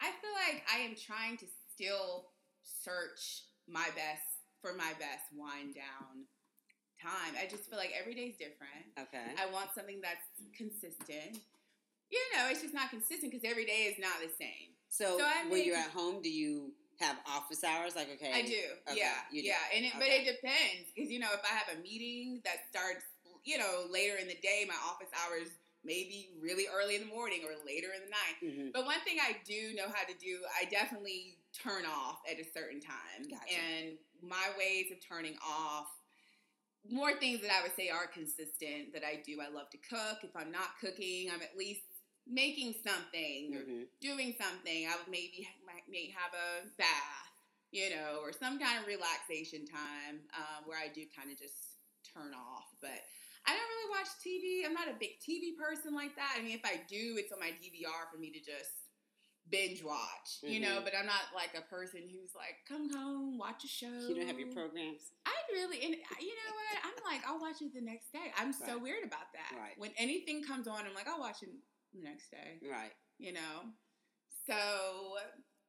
[0.00, 2.28] I feel like I am trying to still
[2.62, 6.28] search my best for my best wind down
[7.00, 7.34] time.
[7.40, 8.84] I just feel like every day's different.
[8.98, 9.32] okay.
[9.40, 11.40] I want something that's consistent.
[12.10, 14.76] You know, it's just not consistent because every day is not the same.
[14.88, 17.94] So, So I when you're at home, do you have office hours?
[17.94, 18.56] Like, okay, I do,
[18.88, 19.48] Okay, yeah, you do.
[19.48, 22.64] yeah, and it, but it depends because you know if I have a meeting that
[22.70, 23.04] starts,
[23.48, 25.48] you know, later in the day, my office hours
[25.84, 28.36] maybe really early in the morning or later in the night.
[28.44, 32.36] hmm But one thing I do know how to do, I definitely turn off at
[32.38, 33.24] a certain time.
[33.30, 33.56] Gotcha.
[33.56, 35.88] And my ways of turning off,
[36.90, 39.40] more things that I would say are consistent that I do.
[39.40, 40.20] I love to cook.
[40.22, 41.82] If I'm not cooking, I'm at least
[42.28, 44.86] making something or hmm doing something.
[44.86, 47.32] I would maybe might may have a bath,
[47.72, 51.80] you know, or some kind of relaxation time um, where I do kind of just
[52.06, 52.68] turn off.
[52.80, 53.02] But
[53.46, 54.66] I don't really watch TV.
[54.66, 56.34] I'm not a big TV person like that.
[56.38, 58.72] I mean, if I do, it's on my DVR for me to just
[59.48, 60.80] binge watch, you know.
[60.80, 60.84] Mhm.
[60.84, 63.88] But I'm not like a person who's like, come home, watch a show.
[64.08, 65.12] You don't have your programs.
[65.24, 66.74] I really, and you know what?
[66.84, 68.32] I'm like, I'll watch it the next day.
[68.36, 69.56] I'm so weird about that.
[69.56, 69.72] Right.
[69.78, 71.48] When anything comes on, I'm like, I'll watch it
[71.94, 72.92] the next day Right.
[73.18, 73.72] you know.
[74.46, 75.16] So,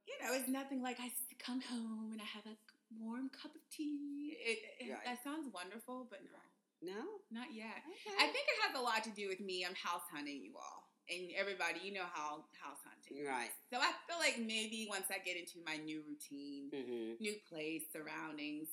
[0.08, 2.56] you know, it's nothing like I come home and I have a
[3.00, 4.36] warm cup of tea.
[4.44, 5.06] It, it- Right.
[5.06, 6.40] That sounds wonderful, but no,
[6.82, 7.20] No.
[7.32, 7.84] not yet.
[7.86, 8.16] Okay.
[8.18, 9.66] I think it has a lot to do with me.
[9.68, 10.88] I'm house hunting you all.
[11.10, 13.26] And everybody, you know how house hunting.
[13.26, 13.50] Right.
[13.74, 17.84] So I feel like maybe once I get into my new routine, hmm new place,
[17.92, 18.70] surroundings,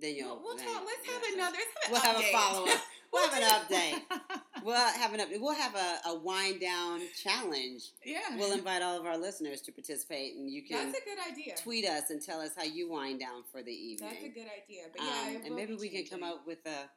[0.00, 0.36] Then you'll.
[0.36, 0.84] we'll, we'll then- talk.
[0.86, 1.58] Let's have yeah, another.
[1.90, 2.80] Let's have an We'll have a follow-up.
[3.14, 4.18] We'll have an update.
[4.64, 5.28] We'll have an up.
[5.38, 7.92] We'll have a, a wind down challenge.
[8.04, 8.18] yeah.
[8.36, 11.54] We'll invite all of our listeners to participate, and you can That's a good idea.
[11.62, 14.10] tweet us and tell us how you wind down for the evening.
[14.10, 14.84] That's a good idea.
[14.92, 16.90] But Um, yeah, it and maybe be we can come up with a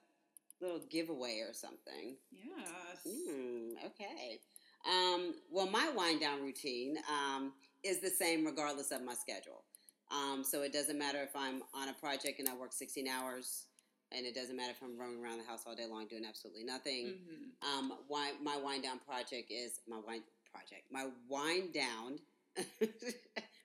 [0.61, 2.15] little giveaway or something.
[2.31, 3.05] Yes.
[3.05, 4.39] Mm, okay.
[4.85, 9.63] Um, well, my wind down routine um, is the same regardless of my schedule.
[10.11, 13.65] Um, so it doesn't matter if I'm on a project and I work 16 hours,
[14.11, 16.63] and it doesn't matter if I'm roaming around the house all day long doing absolutely
[16.63, 17.15] nothing.
[17.61, 17.67] Mhm.
[17.67, 20.83] Um, why, my wind down project is my wind project.
[20.91, 22.19] My wind down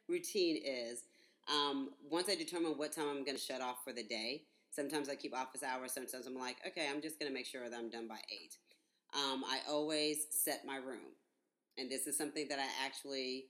[0.08, 1.04] routine is
[1.48, 4.42] um, once I determine what time I'm going to shut off for the day.
[4.72, 5.92] Sometimes I keep office hours.
[5.92, 8.56] Sometimes I'm like, okay, I'm just going to make sure that I'm done by eight.
[9.14, 11.12] Um, I always set my room,
[11.76, 13.44] and this is something that I actually,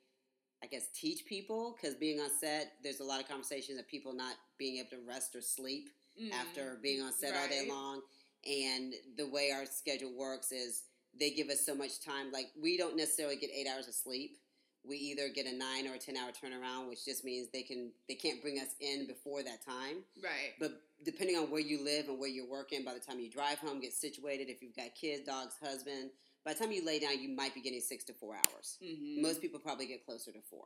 [0.62, 4.12] I guess, teach people because being on set, there's a lot of conversations of people
[4.12, 5.88] not being able to rest or sleep
[6.20, 6.30] Mm.
[6.34, 8.02] after being on set all day long.
[8.44, 10.82] And the way our schedule works is
[11.18, 12.30] they give us so much time.
[12.30, 14.36] Like we don't necessarily get eight hours of sleep,
[14.84, 17.92] we either get a nine or a ten hour turnaround, which just means they can
[18.08, 20.02] they can't bring us in before that time.
[20.22, 20.54] Right.
[20.58, 20.72] But
[21.04, 23.80] depending on where you live and where you're working, by the time you drive home,
[23.80, 26.10] get situated, if you've got kids, dogs, husband,
[26.44, 28.78] by the time you lay down, you might be getting six to four hours.
[28.82, 29.22] Mm-hmm.
[29.22, 30.64] Most people probably get closer to four.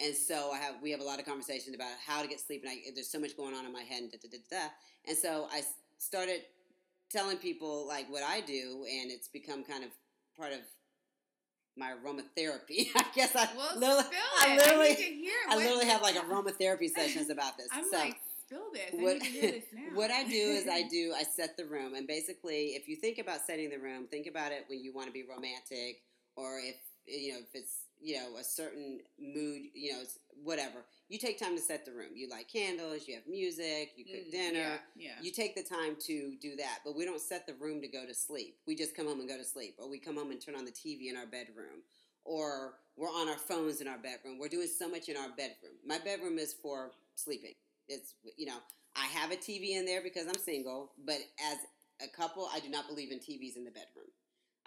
[0.00, 2.62] And so I have we have a lot of conversations about how to get sleep,
[2.64, 4.68] and I, there's so much going on in my head, and da, da, da, da.
[5.06, 5.62] And so I
[5.98, 6.42] started
[7.10, 9.90] telling people like what I do, and it's become kind of
[10.36, 10.60] part of
[11.76, 12.88] my aromatherapy.
[12.96, 14.56] I guess I Well, literally, spill I it.
[14.58, 15.32] literally, I need to hear.
[15.48, 17.68] I literally have like aromatherapy sessions about this.
[17.72, 18.90] I'm so like, spill this.
[18.92, 19.94] What, need to hear this now.
[19.96, 23.18] what I do is I do I set the room, and basically, if you think
[23.18, 26.02] about setting the room, think about it when you want to be romantic,
[26.36, 30.02] or if you know if it's you know a certain mood, you know
[30.42, 30.78] whatever.
[31.08, 32.10] You take time to set the room.
[32.14, 34.58] You light candles, you have music, you cook Mm, dinner.
[34.58, 34.76] Yeah.
[34.96, 35.10] yeah.
[35.22, 38.06] You take the time to do that, but we don't set the room to go
[38.06, 38.56] to sleep.
[38.66, 40.64] We just come home and go to sleep, or we come home and turn on
[40.64, 41.82] the TV in our bedroom,
[42.24, 44.38] or we're on our phones in our bedroom.
[44.38, 45.74] We're doing so much in our bedroom.
[45.86, 47.54] My bedroom is for sleeping.
[47.88, 48.58] It's you know
[48.96, 51.18] I have a TV in there because I'm single, but
[51.50, 51.58] as
[52.02, 54.10] a couple, I do not believe in TVs in the bedroom.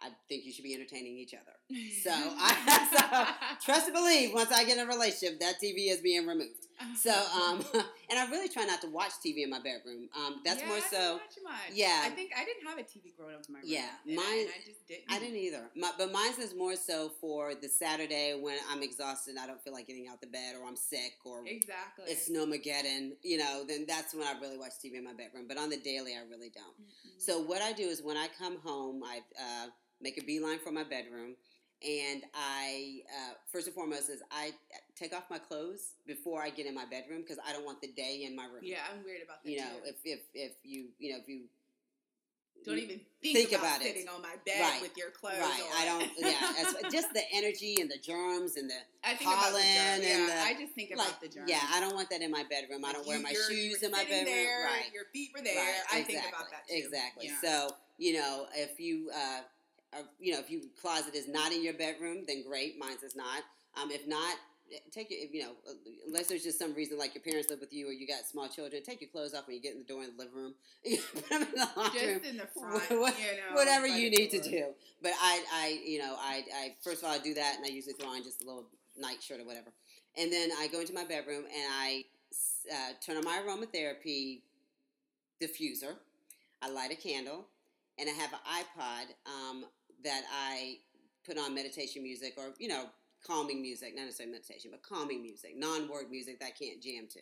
[0.02, 1.54] I think you should be entertaining each other.
[2.04, 4.34] So I so, trust and believe.
[4.34, 6.68] Once I get in a relationship, that TV is being removed.
[6.96, 7.10] So,
[7.42, 7.64] um,
[8.10, 10.08] and I really try not to watch TV in my bedroom.
[10.16, 11.14] Um, that's Yeah, more I so.
[11.44, 11.54] much.
[11.74, 12.02] yeah.
[12.06, 13.70] I think I didn't have a TV growing up in my room.
[13.70, 15.06] Yeah, I- mine- and I just didn't.
[15.10, 15.64] I didn't either.
[15.76, 19.64] My, but mine's is more so for the Saturday when I'm exhausted and I don't
[19.64, 22.06] feel like getting out the bed or I'm sick or Exactly.
[22.08, 25.46] it's snowmageddon, you know, then that's when I really watch TV in my bedroom.
[25.48, 26.76] But on the daily, I really don't.
[26.80, 27.20] Mm-mm.
[27.22, 29.68] So what I do is when I come home, I uh,
[30.02, 31.36] make a beeline for my bedroom,
[31.84, 34.52] and I uh, first and foremost is I
[34.96, 37.92] take off my clothes before I get in my bedroom because I don't want the
[37.92, 38.62] day in my room.
[38.64, 39.90] yeah, I'm weird about that you know, too.
[39.90, 41.44] if if if you you know if you
[42.66, 43.94] don't even think, think about, about it.
[43.94, 45.78] sitting on my bed Right, with your clothes right, on.
[45.78, 49.62] I don't yeah, just the energy and the germs and the I think about the
[49.62, 49.94] pollen germs.
[49.94, 51.50] and Yeah, the- I just think like about the germs.
[51.50, 52.84] yeah, I don't want that in my bedroom.
[52.84, 54.26] I don't wear my you shoes in my bedroom.
[54.26, 54.90] There, right.
[54.94, 55.56] Your feet were there.
[55.56, 56.76] Right, I exactly, think about that too.
[56.76, 57.28] Exactly.
[57.28, 57.42] Yeah.
[57.44, 59.42] So you know, if you, uh,
[59.96, 62.78] are, you know, if your closet is not in your bedroom, then great.
[62.80, 63.44] Mine's is not.
[63.82, 64.36] Um, if not,
[64.74, 65.74] eh, take your, you know, uh,
[66.08, 68.48] unless there's just some reason like your parents live with you or you got small
[68.48, 70.54] children, take your clothes off when you get in the door in the living room.
[71.14, 72.20] Put them in the laundry room.
[72.20, 74.66] just in the front, you know, Whatever you need to do.
[75.02, 77.70] But I, I, you know, I, I first of all I do that, and I
[77.70, 78.66] usually throw on just a little
[78.98, 79.72] night shirt or whatever,
[80.18, 82.06] and then I go into my bedroom and I
[82.72, 84.42] uh, turn on my aromatherapy
[85.42, 85.96] diffuser.
[86.62, 87.46] I light a candle,
[88.00, 89.66] and I have an iPod um,
[90.04, 90.78] that I
[91.26, 92.86] put on meditation music or you know
[93.26, 97.20] calming music, not necessarily meditation, but calming music, non-word music that I can't jam to.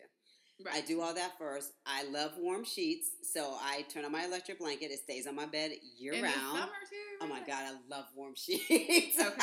[0.72, 1.72] I do all that first.
[1.84, 4.92] I love warm sheets, so I turn on my electric blanket.
[4.92, 6.58] It stays on my bed year in the round.
[6.58, 7.18] summer too.
[7.22, 9.18] Oh my god, I love warm sheets.
[9.18, 9.42] Okay.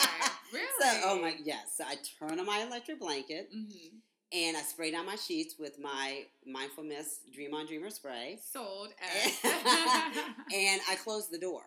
[0.54, 0.68] Really?
[0.80, 1.74] So, oh my yes.
[1.76, 3.98] So I turn on my electric blanket Mm-hmm.
[4.32, 8.90] and I spray down my sheets with my mindfulness Dream on Dreamer spray, Sold
[9.44, 11.64] and I close the door.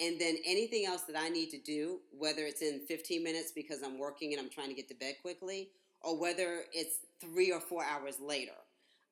[0.00, 3.82] And then anything else that I need to do, whether it's in 15 minutes because
[3.82, 7.60] I'm working and I'm trying to get to bed quickly, or whether it's three or
[7.60, 8.52] four hours later,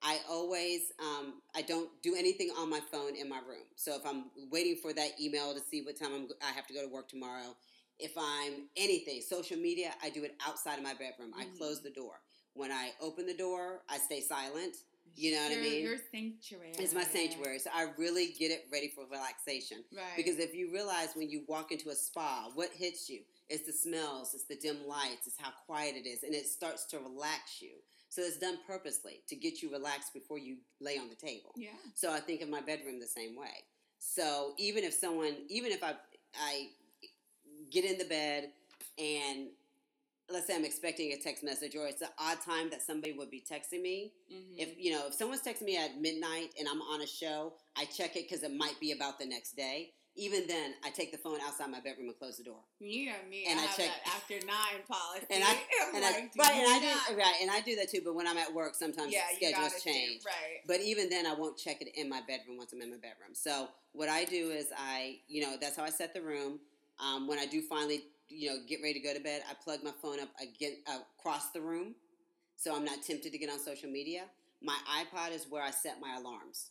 [0.03, 3.65] I always um, I don't do anything on my phone in my room.
[3.77, 6.75] So if I'm waiting for that email to see what time I'm, I have to
[6.75, 7.57] go to work tomorrow,
[8.01, 11.33] if I'm anything social media, I do it outside of my bedroom.
[11.39, 11.57] I Mhm.
[11.57, 12.21] close the door.
[12.55, 14.77] When I open the door, I stay silent.
[15.17, 15.83] You know what I mean?
[15.83, 16.73] Your sanctuary.
[16.79, 19.79] It's my sanctuary, so I really get it ready for relaxation.
[19.95, 20.05] Right.
[20.17, 23.21] Because if you realize when you walk into a spa, what hits you?
[23.49, 26.87] It's the smells, it's the dim lights, it's how quiet it is, and it starts
[26.87, 27.73] to relax you.
[28.09, 31.53] So it's done purposely to get you relaxed before you lay on the table.
[31.57, 31.71] yeah.
[31.95, 33.65] So I think of my bedroom the same way.
[33.99, 35.95] So even if someone, even if I,
[36.43, 36.69] I
[37.71, 38.51] get in the bed
[38.99, 39.49] and
[40.31, 43.31] let's say I'm expecting a text message or it's an odd time that somebody would
[43.31, 44.55] be texting me, Mm-hmm.
[44.59, 47.85] if you know if someone's texting me at midnight and I'm on a show, I
[47.85, 49.91] check it because it might be about the next day.
[50.15, 52.61] Even then, I take the phone outside my bedroom and close the door.
[52.81, 52.87] know
[53.31, 55.27] me, and I I check- that after nine policy.
[55.31, 55.57] And I-
[55.95, 56.79] And like, I, do right, and I
[57.11, 58.01] do right, and I do that too.
[58.05, 60.23] But when I'm at work, sometimes yeah, schedules change.
[60.23, 60.61] Do, right.
[60.67, 63.33] But even then, I won't check it in my bedroom once I'm in my bedroom.
[63.35, 66.61] So what I do is I, you know, that's how I set the room.
[67.03, 69.81] Um, when I do finally, you know, get ready to go to bed, I plug
[69.83, 71.95] my phone up again across the room,
[72.57, 74.23] so I'm not tempted to get on social media.
[74.63, 76.71] My iPod is where I set my alarms,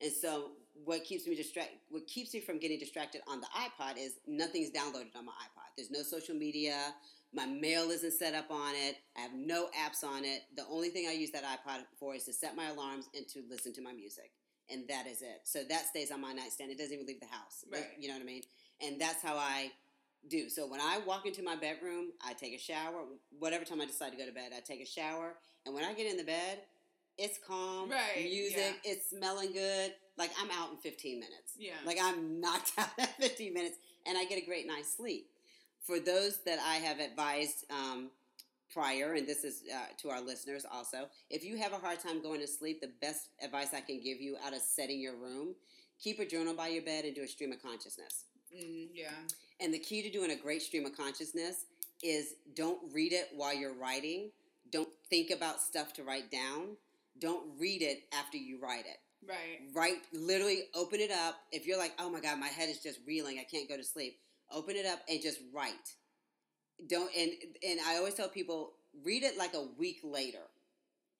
[0.00, 0.52] and so
[0.84, 4.70] what keeps me distracted, what keeps me from getting distracted on the iPod is nothing's
[4.70, 5.70] downloaded on my iPod.
[5.76, 6.94] There's no social media.
[7.32, 8.96] My mail isn't set up on it.
[9.16, 10.42] I have no apps on it.
[10.56, 13.42] The only thing I use that iPod for is to set my alarms and to
[13.48, 14.30] listen to my music.
[14.70, 15.40] And that is it.
[15.44, 16.70] So that stays on my nightstand.
[16.70, 17.64] It doesn't even leave the house.
[17.70, 17.86] Right.
[17.98, 18.42] You know what I mean?
[18.80, 19.70] And that's how I
[20.28, 20.48] do.
[20.48, 23.04] So when I walk into my bedroom, I take a shower.
[23.38, 25.34] Whatever time I decide to go to bed, I take a shower.
[25.66, 26.60] And when I get in the bed,
[27.16, 29.92] it's calm, Right, music, it's smelling good.
[30.18, 31.52] Like I'm out in 15 minutes.
[31.56, 31.74] Yeah.
[31.86, 35.28] Like I'm knocked out at 15 minutes, and I get a great night's sleep.
[35.86, 38.10] For those that I have advised um,
[38.72, 42.22] prior, and this is uh, to our listeners also, if you have a hard time
[42.22, 45.54] going to sleep, the best advice I can give you out of setting your room,
[46.00, 48.24] keep a journal by your bed and do a stream of consciousness.
[48.54, 49.10] Mm, yeah.
[49.60, 51.66] And the key to doing a great stream of consciousness
[52.02, 54.30] is don't read it while you're writing.
[54.70, 56.76] Don't think about stuff to write down.
[57.20, 58.98] Don't read it after you write it.
[59.26, 59.60] Right.
[59.74, 61.36] Write, literally open it up.
[61.52, 63.84] If you're like, oh my God, my head is just reeling, I can't go to
[63.84, 64.18] sleep,
[64.52, 65.94] open it up and just write.
[66.88, 67.30] Don't, and,
[67.66, 68.72] and I always tell people,
[69.04, 70.42] read it like a week later.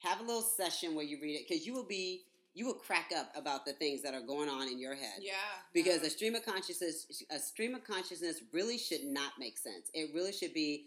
[0.01, 2.23] Have a little session where you read it because you will be,
[2.55, 5.33] you will crack up about the things that are going on in your head Yeah.
[5.73, 6.07] because yeah.
[6.07, 10.33] a stream of consciousness a stream of consciousness really should not make sense it really
[10.33, 10.85] should be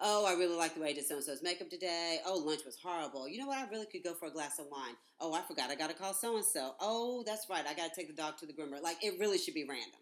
[0.00, 2.60] oh i really like the way i did so and so's makeup today oh lunch
[2.66, 5.32] was horrible you know what i really could go for a glass of wine oh
[5.32, 8.14] i forgot i gotta call so and so oh that's right i gotta take the
[8.22, 10.00] dog to the groomer like it really should be random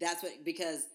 [0.00, 0.86] that's what because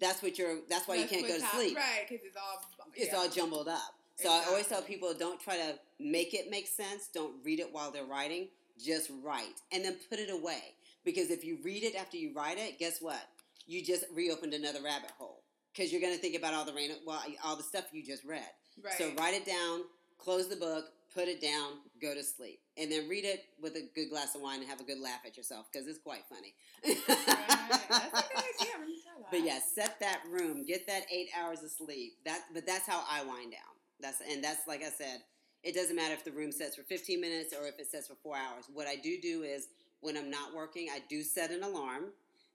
[0.00, 2.60] that's what you're that's why That's you can't go to sleep Right, because it's all.
[2.94, 3.94] it's all jumbled up.
[4.16, 7.08] So I always tell people don't try to make it make sense.
[7.12, 8.48] Don't read it while they're writing.
[8.82, 10.62] Just write and then put it away.
[11.04, 13.20] Because if you read it after you write it, guess what?
[13.66, 15.42] You just reopened another rabbit hole.
[15.74, 18.24] Because you're going to think about all the rain, well, all the stuff you just
[18.24, 18.42] read.
[18.82, 18.94] Right.
[18.94, 19.82] So write it down,
[20.18, 23.88] close the book, put it down, go to sleep, and then read it with a
[23.94, 26.54] good glass of wine and have a good laugh at yourself because it's quite funny.
[26.84, 26.96] Right.
[27.08, 28.72] That's a good idea.
[28.74, 29.30] I'm gonna try that.
[29.30, 32.14] But yeah, set that room, get that eight hours of sleep.
[32.24, 33.72] That, but that's how I wind down.
[34.00, 35.22] That's and that's like I said,
[35.62, 38.16] it doesn't matter if the room sets for 15 minutes or if it sets for
[38.22, 38.64] four hours.
[38.72, 39.68] What I do do is
[40.00, 42.06] when I'm not working, I do set an alarm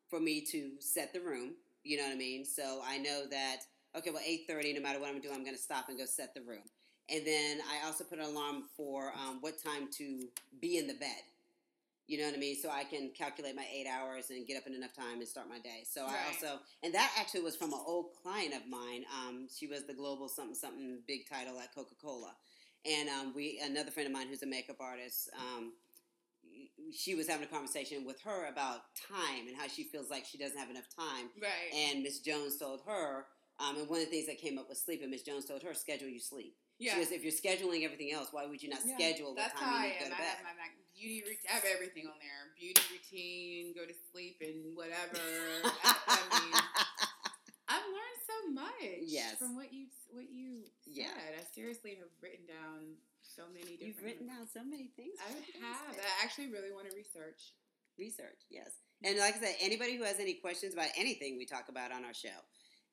[0.10, 1.54] for me to set the room.
[1.84, 2.44] You know what I mean?
[2.46, 3.58] So I know that
[3.96, 6.34] okay, well 8:30, no matter what I'm doing, I'm going to stop and go set
[6.34, 6.64] the room.
[7.10, 10.28] And then I also put an alarm for um, what time to
[10.60, 11.24] be in the bed.
[12.08, 12.56] You know what I mean?
[12.62, 15.50] So I can calculate my eight hours and get up in enough time and start
[15.50, 15.84] my day.
[15.84, 19.04] So I also, and that actually was from an old client of mine.
[19.12, 22.32] Um, she was the global something something big title at Coca Cola,
[22.90, 25.30] and um, we another friend of mine who's a makeup artist.
[25.38, 25.74] Um,
[26.96, 30.38] she was having a conversation with her about time and how she feels like she
[30.38, 31.30] doesn't have enough time.
[31.42, 31.74] Right.
[31.76, 33.26] And Miss Jones told her,
[33.60, 35.02] um, and one of the things that came up was sleep.
[35.02, 36.56] And Miss Jones told her, schedule your sleep.
[36.80, 36.94] yeah.
[36.94, 38.96] She goes, if you're scheduling everything else, why would you not Yeah.
[38.96, 40.00] schedule what That's time how you I am.
[40.00, 40.36] go I to bed?
[40.38, 41.50] have my beauty routine.
[41.50, 42.42] I have everything on there.
[42.58, 45.20] Beauty routine, go to sleep, and whatever.
[45.84, 46.62] I, I mean,
[48.46, 49.02] so much.
[49.06, 49.36] Yes.
[49.38, 51.10] From what you what you said.
[51.10, 51.40] Yeah.
[51.40, 53.80] I seriously have written down so many different.
[53.80, 53.96] Things.
[53.96, 55.18] You've written down so many things.
[55.20, 55.34] I
[55.66, 55.98] have.
[55.98, 57.54] I actually really want to research.
[57.98, 58.70] Research, yes.
[59.04, 62.06] And like I said, anybody who has any questions about anything we talk about on
[62.06, 62.38] our show,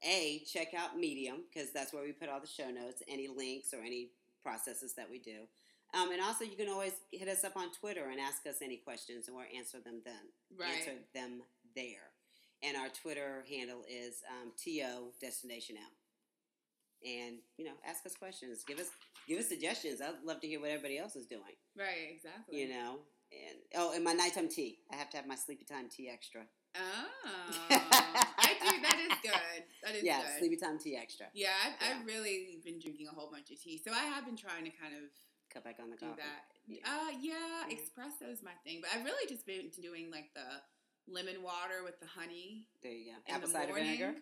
[0.02, 3.74] A, check out Medium, because that's where we put all the show notes, any links
[3.74, 5.44] or any processes that we do.
[5.92, 8.78] Um, and also, you can always hit us up on Twitter and ask us any
[8.78, 10.32] questions, and we'll answer them then.
[10.58, 10.72] Right.
[10.78, 11.42] Answer them
[11.76, 12.13] there.
[12.66, 15.92] And our Twitter handle is um, TO Destination M.
[17.04, 18.64] And you know, ask us questions.
[18.66, 18.88] Give us
[19.28, 20.00] give us suggestions.
[20.00, 21.42] I'd love to hear what everybody else is doing.
[21.76, 22.16] Right.
[22.16, 22.60] Exactly.
[22.62, 22.98] You know,
[23.32, 24.78] and oh, and my nighttime tea.
[24.90, 26.42] I have to have my sleepy time tea extra.
[26.76, 27.06] Oh,
[27.70, 28.82] I do.
[28.82, 29.62] That is good.
[29.84, 30.06] That is good.
[30.06, 30.38] yeah, good.
[30.40, 31.26] sleepy time tea extra.
[31.34, 31.96] Yeah, I've, Yeah.
[32.00, 34.70] I've really been drinking a whole bunch of tea, so I have been trying to
[34.70, 35.10] kind of
[35.52, 36.18] Cut back on the do coffee.
[36.18, 36.50] that.
[36.66, 36.82] Yeah.
[36.82, 37.76] Uh, yeah, Yeah.
[37.76, 40.42] espresso is my thing, but I've really just been doing like the
[41.08, 42.66] lemon water with the honey.
[42.82, 43.34] There you go.
[43.34, 43.96] Apple cider morning?
[43.98, 44.14] vinegar.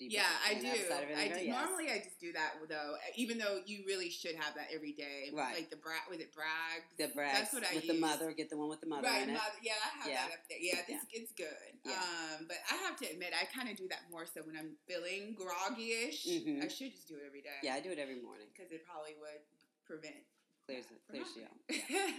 [0.00, 0.64] Yeah, I do.
[0.64, 1.44] I do.
[1.44, 1.52] Yes.
[1.60, 5.28] Normally, I just do that though, even though you really should have that every day.
[5.28, 5.52] Right.
[5.54, 6.88] Like the Bragg, was it Bragg?
[6.96, 8.32] the Brags That's what I with the mother.
[8.32, 9.32] Get the one with the mother Right, in it.
[9.36, 10.24] mother, yeah, I have Yeah.
[10.24, 10.56] that up there.
[10.58, 11.76] Yeah, it's, it's good.
[11.84, 12.00] Yeah.
[12.00, 14.72] Um, but I have to admit, I kind of do that more so when I'm
[14.88, 16.24] feeling groggy-ish.
[16.24, 16.64] Mhm.
[16.64, 17.60] I should just do it every day.
[17.62, 18.48] Yeah, I do it every morning.
[18.56, 19.44] because it probably would
[19.84, 20.24] prevent.
[20.64, 21.60] Clears that clears you out.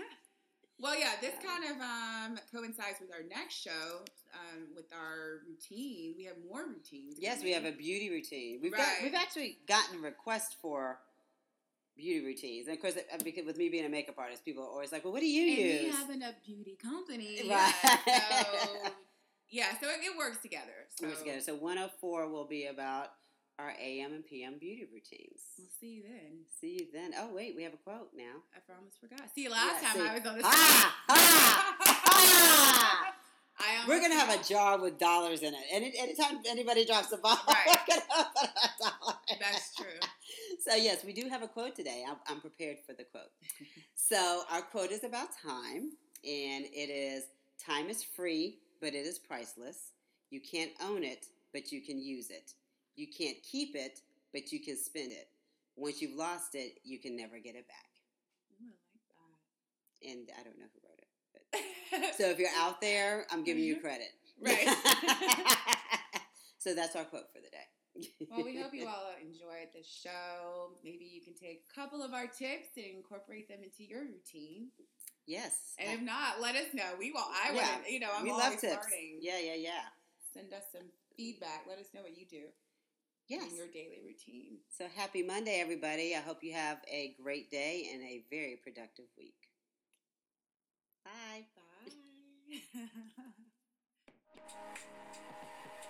[0.82, 6.16] well, yeah, this kind of um, coincides with our next show, um, with our routine.
[6.18, 7.18] We have more routines.
[7.20, 8.60] Yes, we have a beauty routine.
[8.62, 10.98] We've got, we've actually gotten requests for
[11.96, 14.70] beauty routines, and of course, uh, because with me being a makeup artist, people are
[14.70, 17.42] always like, "Well, what do you and use?" we have a beauty company.
[17.48, 17.74] Right.
[18.08, 18.92] Yeah, so,
[19.50, 20.88] yeah, so it, it works together.
[20.96, 21.42] So We're together.
[21.42, 23.12] So 104 will be about
[23.60, 25.42] our AM and PM beauty routines.
[25.58, 26.46] we'll see you then.
[26.60, 27.12] See you then.
[27.18, 28.42] Oh wait, we have a quote now.
[28.56, 29.22] I almost forgot.
[29.36, 30.08] See, last Yeah, time see.
[30.10, 33.08] I was on the Ah, ah, ah.
[33.88, 37.18] We're gonna have a jar with dollars in it, and any, anytime anybody drops a
[37.18, 37.66] ball, Right.
[37.68, 39.16] we're gonna a dollar.
[39.40, 39.86] That's true.
[40.64, 42.04] So yes, we do have a quote today.
[42.08, 43.32] I'm, I'm prepared for the quote.
[43.96, 45.92] so our quote is about time,
[46.24, 47.24] and it is:
[47.64, 49.92] "Time is free, but it is priceless.
[50.30, 52.54] You can't own it, but you can use it.
[53.02, 54.00] You can't keep it,
[54.32, 55.28] but you can spend it.
[55.76, 57.90] Once you've lost it, you can never get it back.
[60.06, 61.08] I And I don't know who wrote it.
[61.34, 62.14] But.
[62.18, 63.82] So if you're out there, I'm giving you mm-hmm.
[63.82, 64.12] credit.
[64.40, 64.68] Right.
[66.60, 68.08] so that's our quote for the day.
[68.30, 70.78] well, we hope you all enjoyed the show.
[70.84, 74.68] Maybe you can take a couple of our tips and incorporate them into your routine.
[75.26, 75.74] Yes.
[75.80, 76.94] And if not, let us know.
[77.00, 77.26] We will.
[77.28, 77.78] I Yeah.
[77.78, 77.90] want.
[77.90, 78.86] You know, I'm we always love tips.
[78.86, 79.18] learning.
[79.22, 79.86] Yeah, yeah, yeah.
[80.34, 80.88] Send us some
[81.18, 81.66] feedback.
[81.68, 82.46] Let us know what you do
[83.32, 83.50] Yes.
[83.50, 84.58] in your daily routine.
[84.68, 86.14] So happy Monday, everybody.
[86.14, 89.36] I hope you have a great day and a very productive week.
[91.06, 91.46] Bye.
[91.56, 92.60] Bye.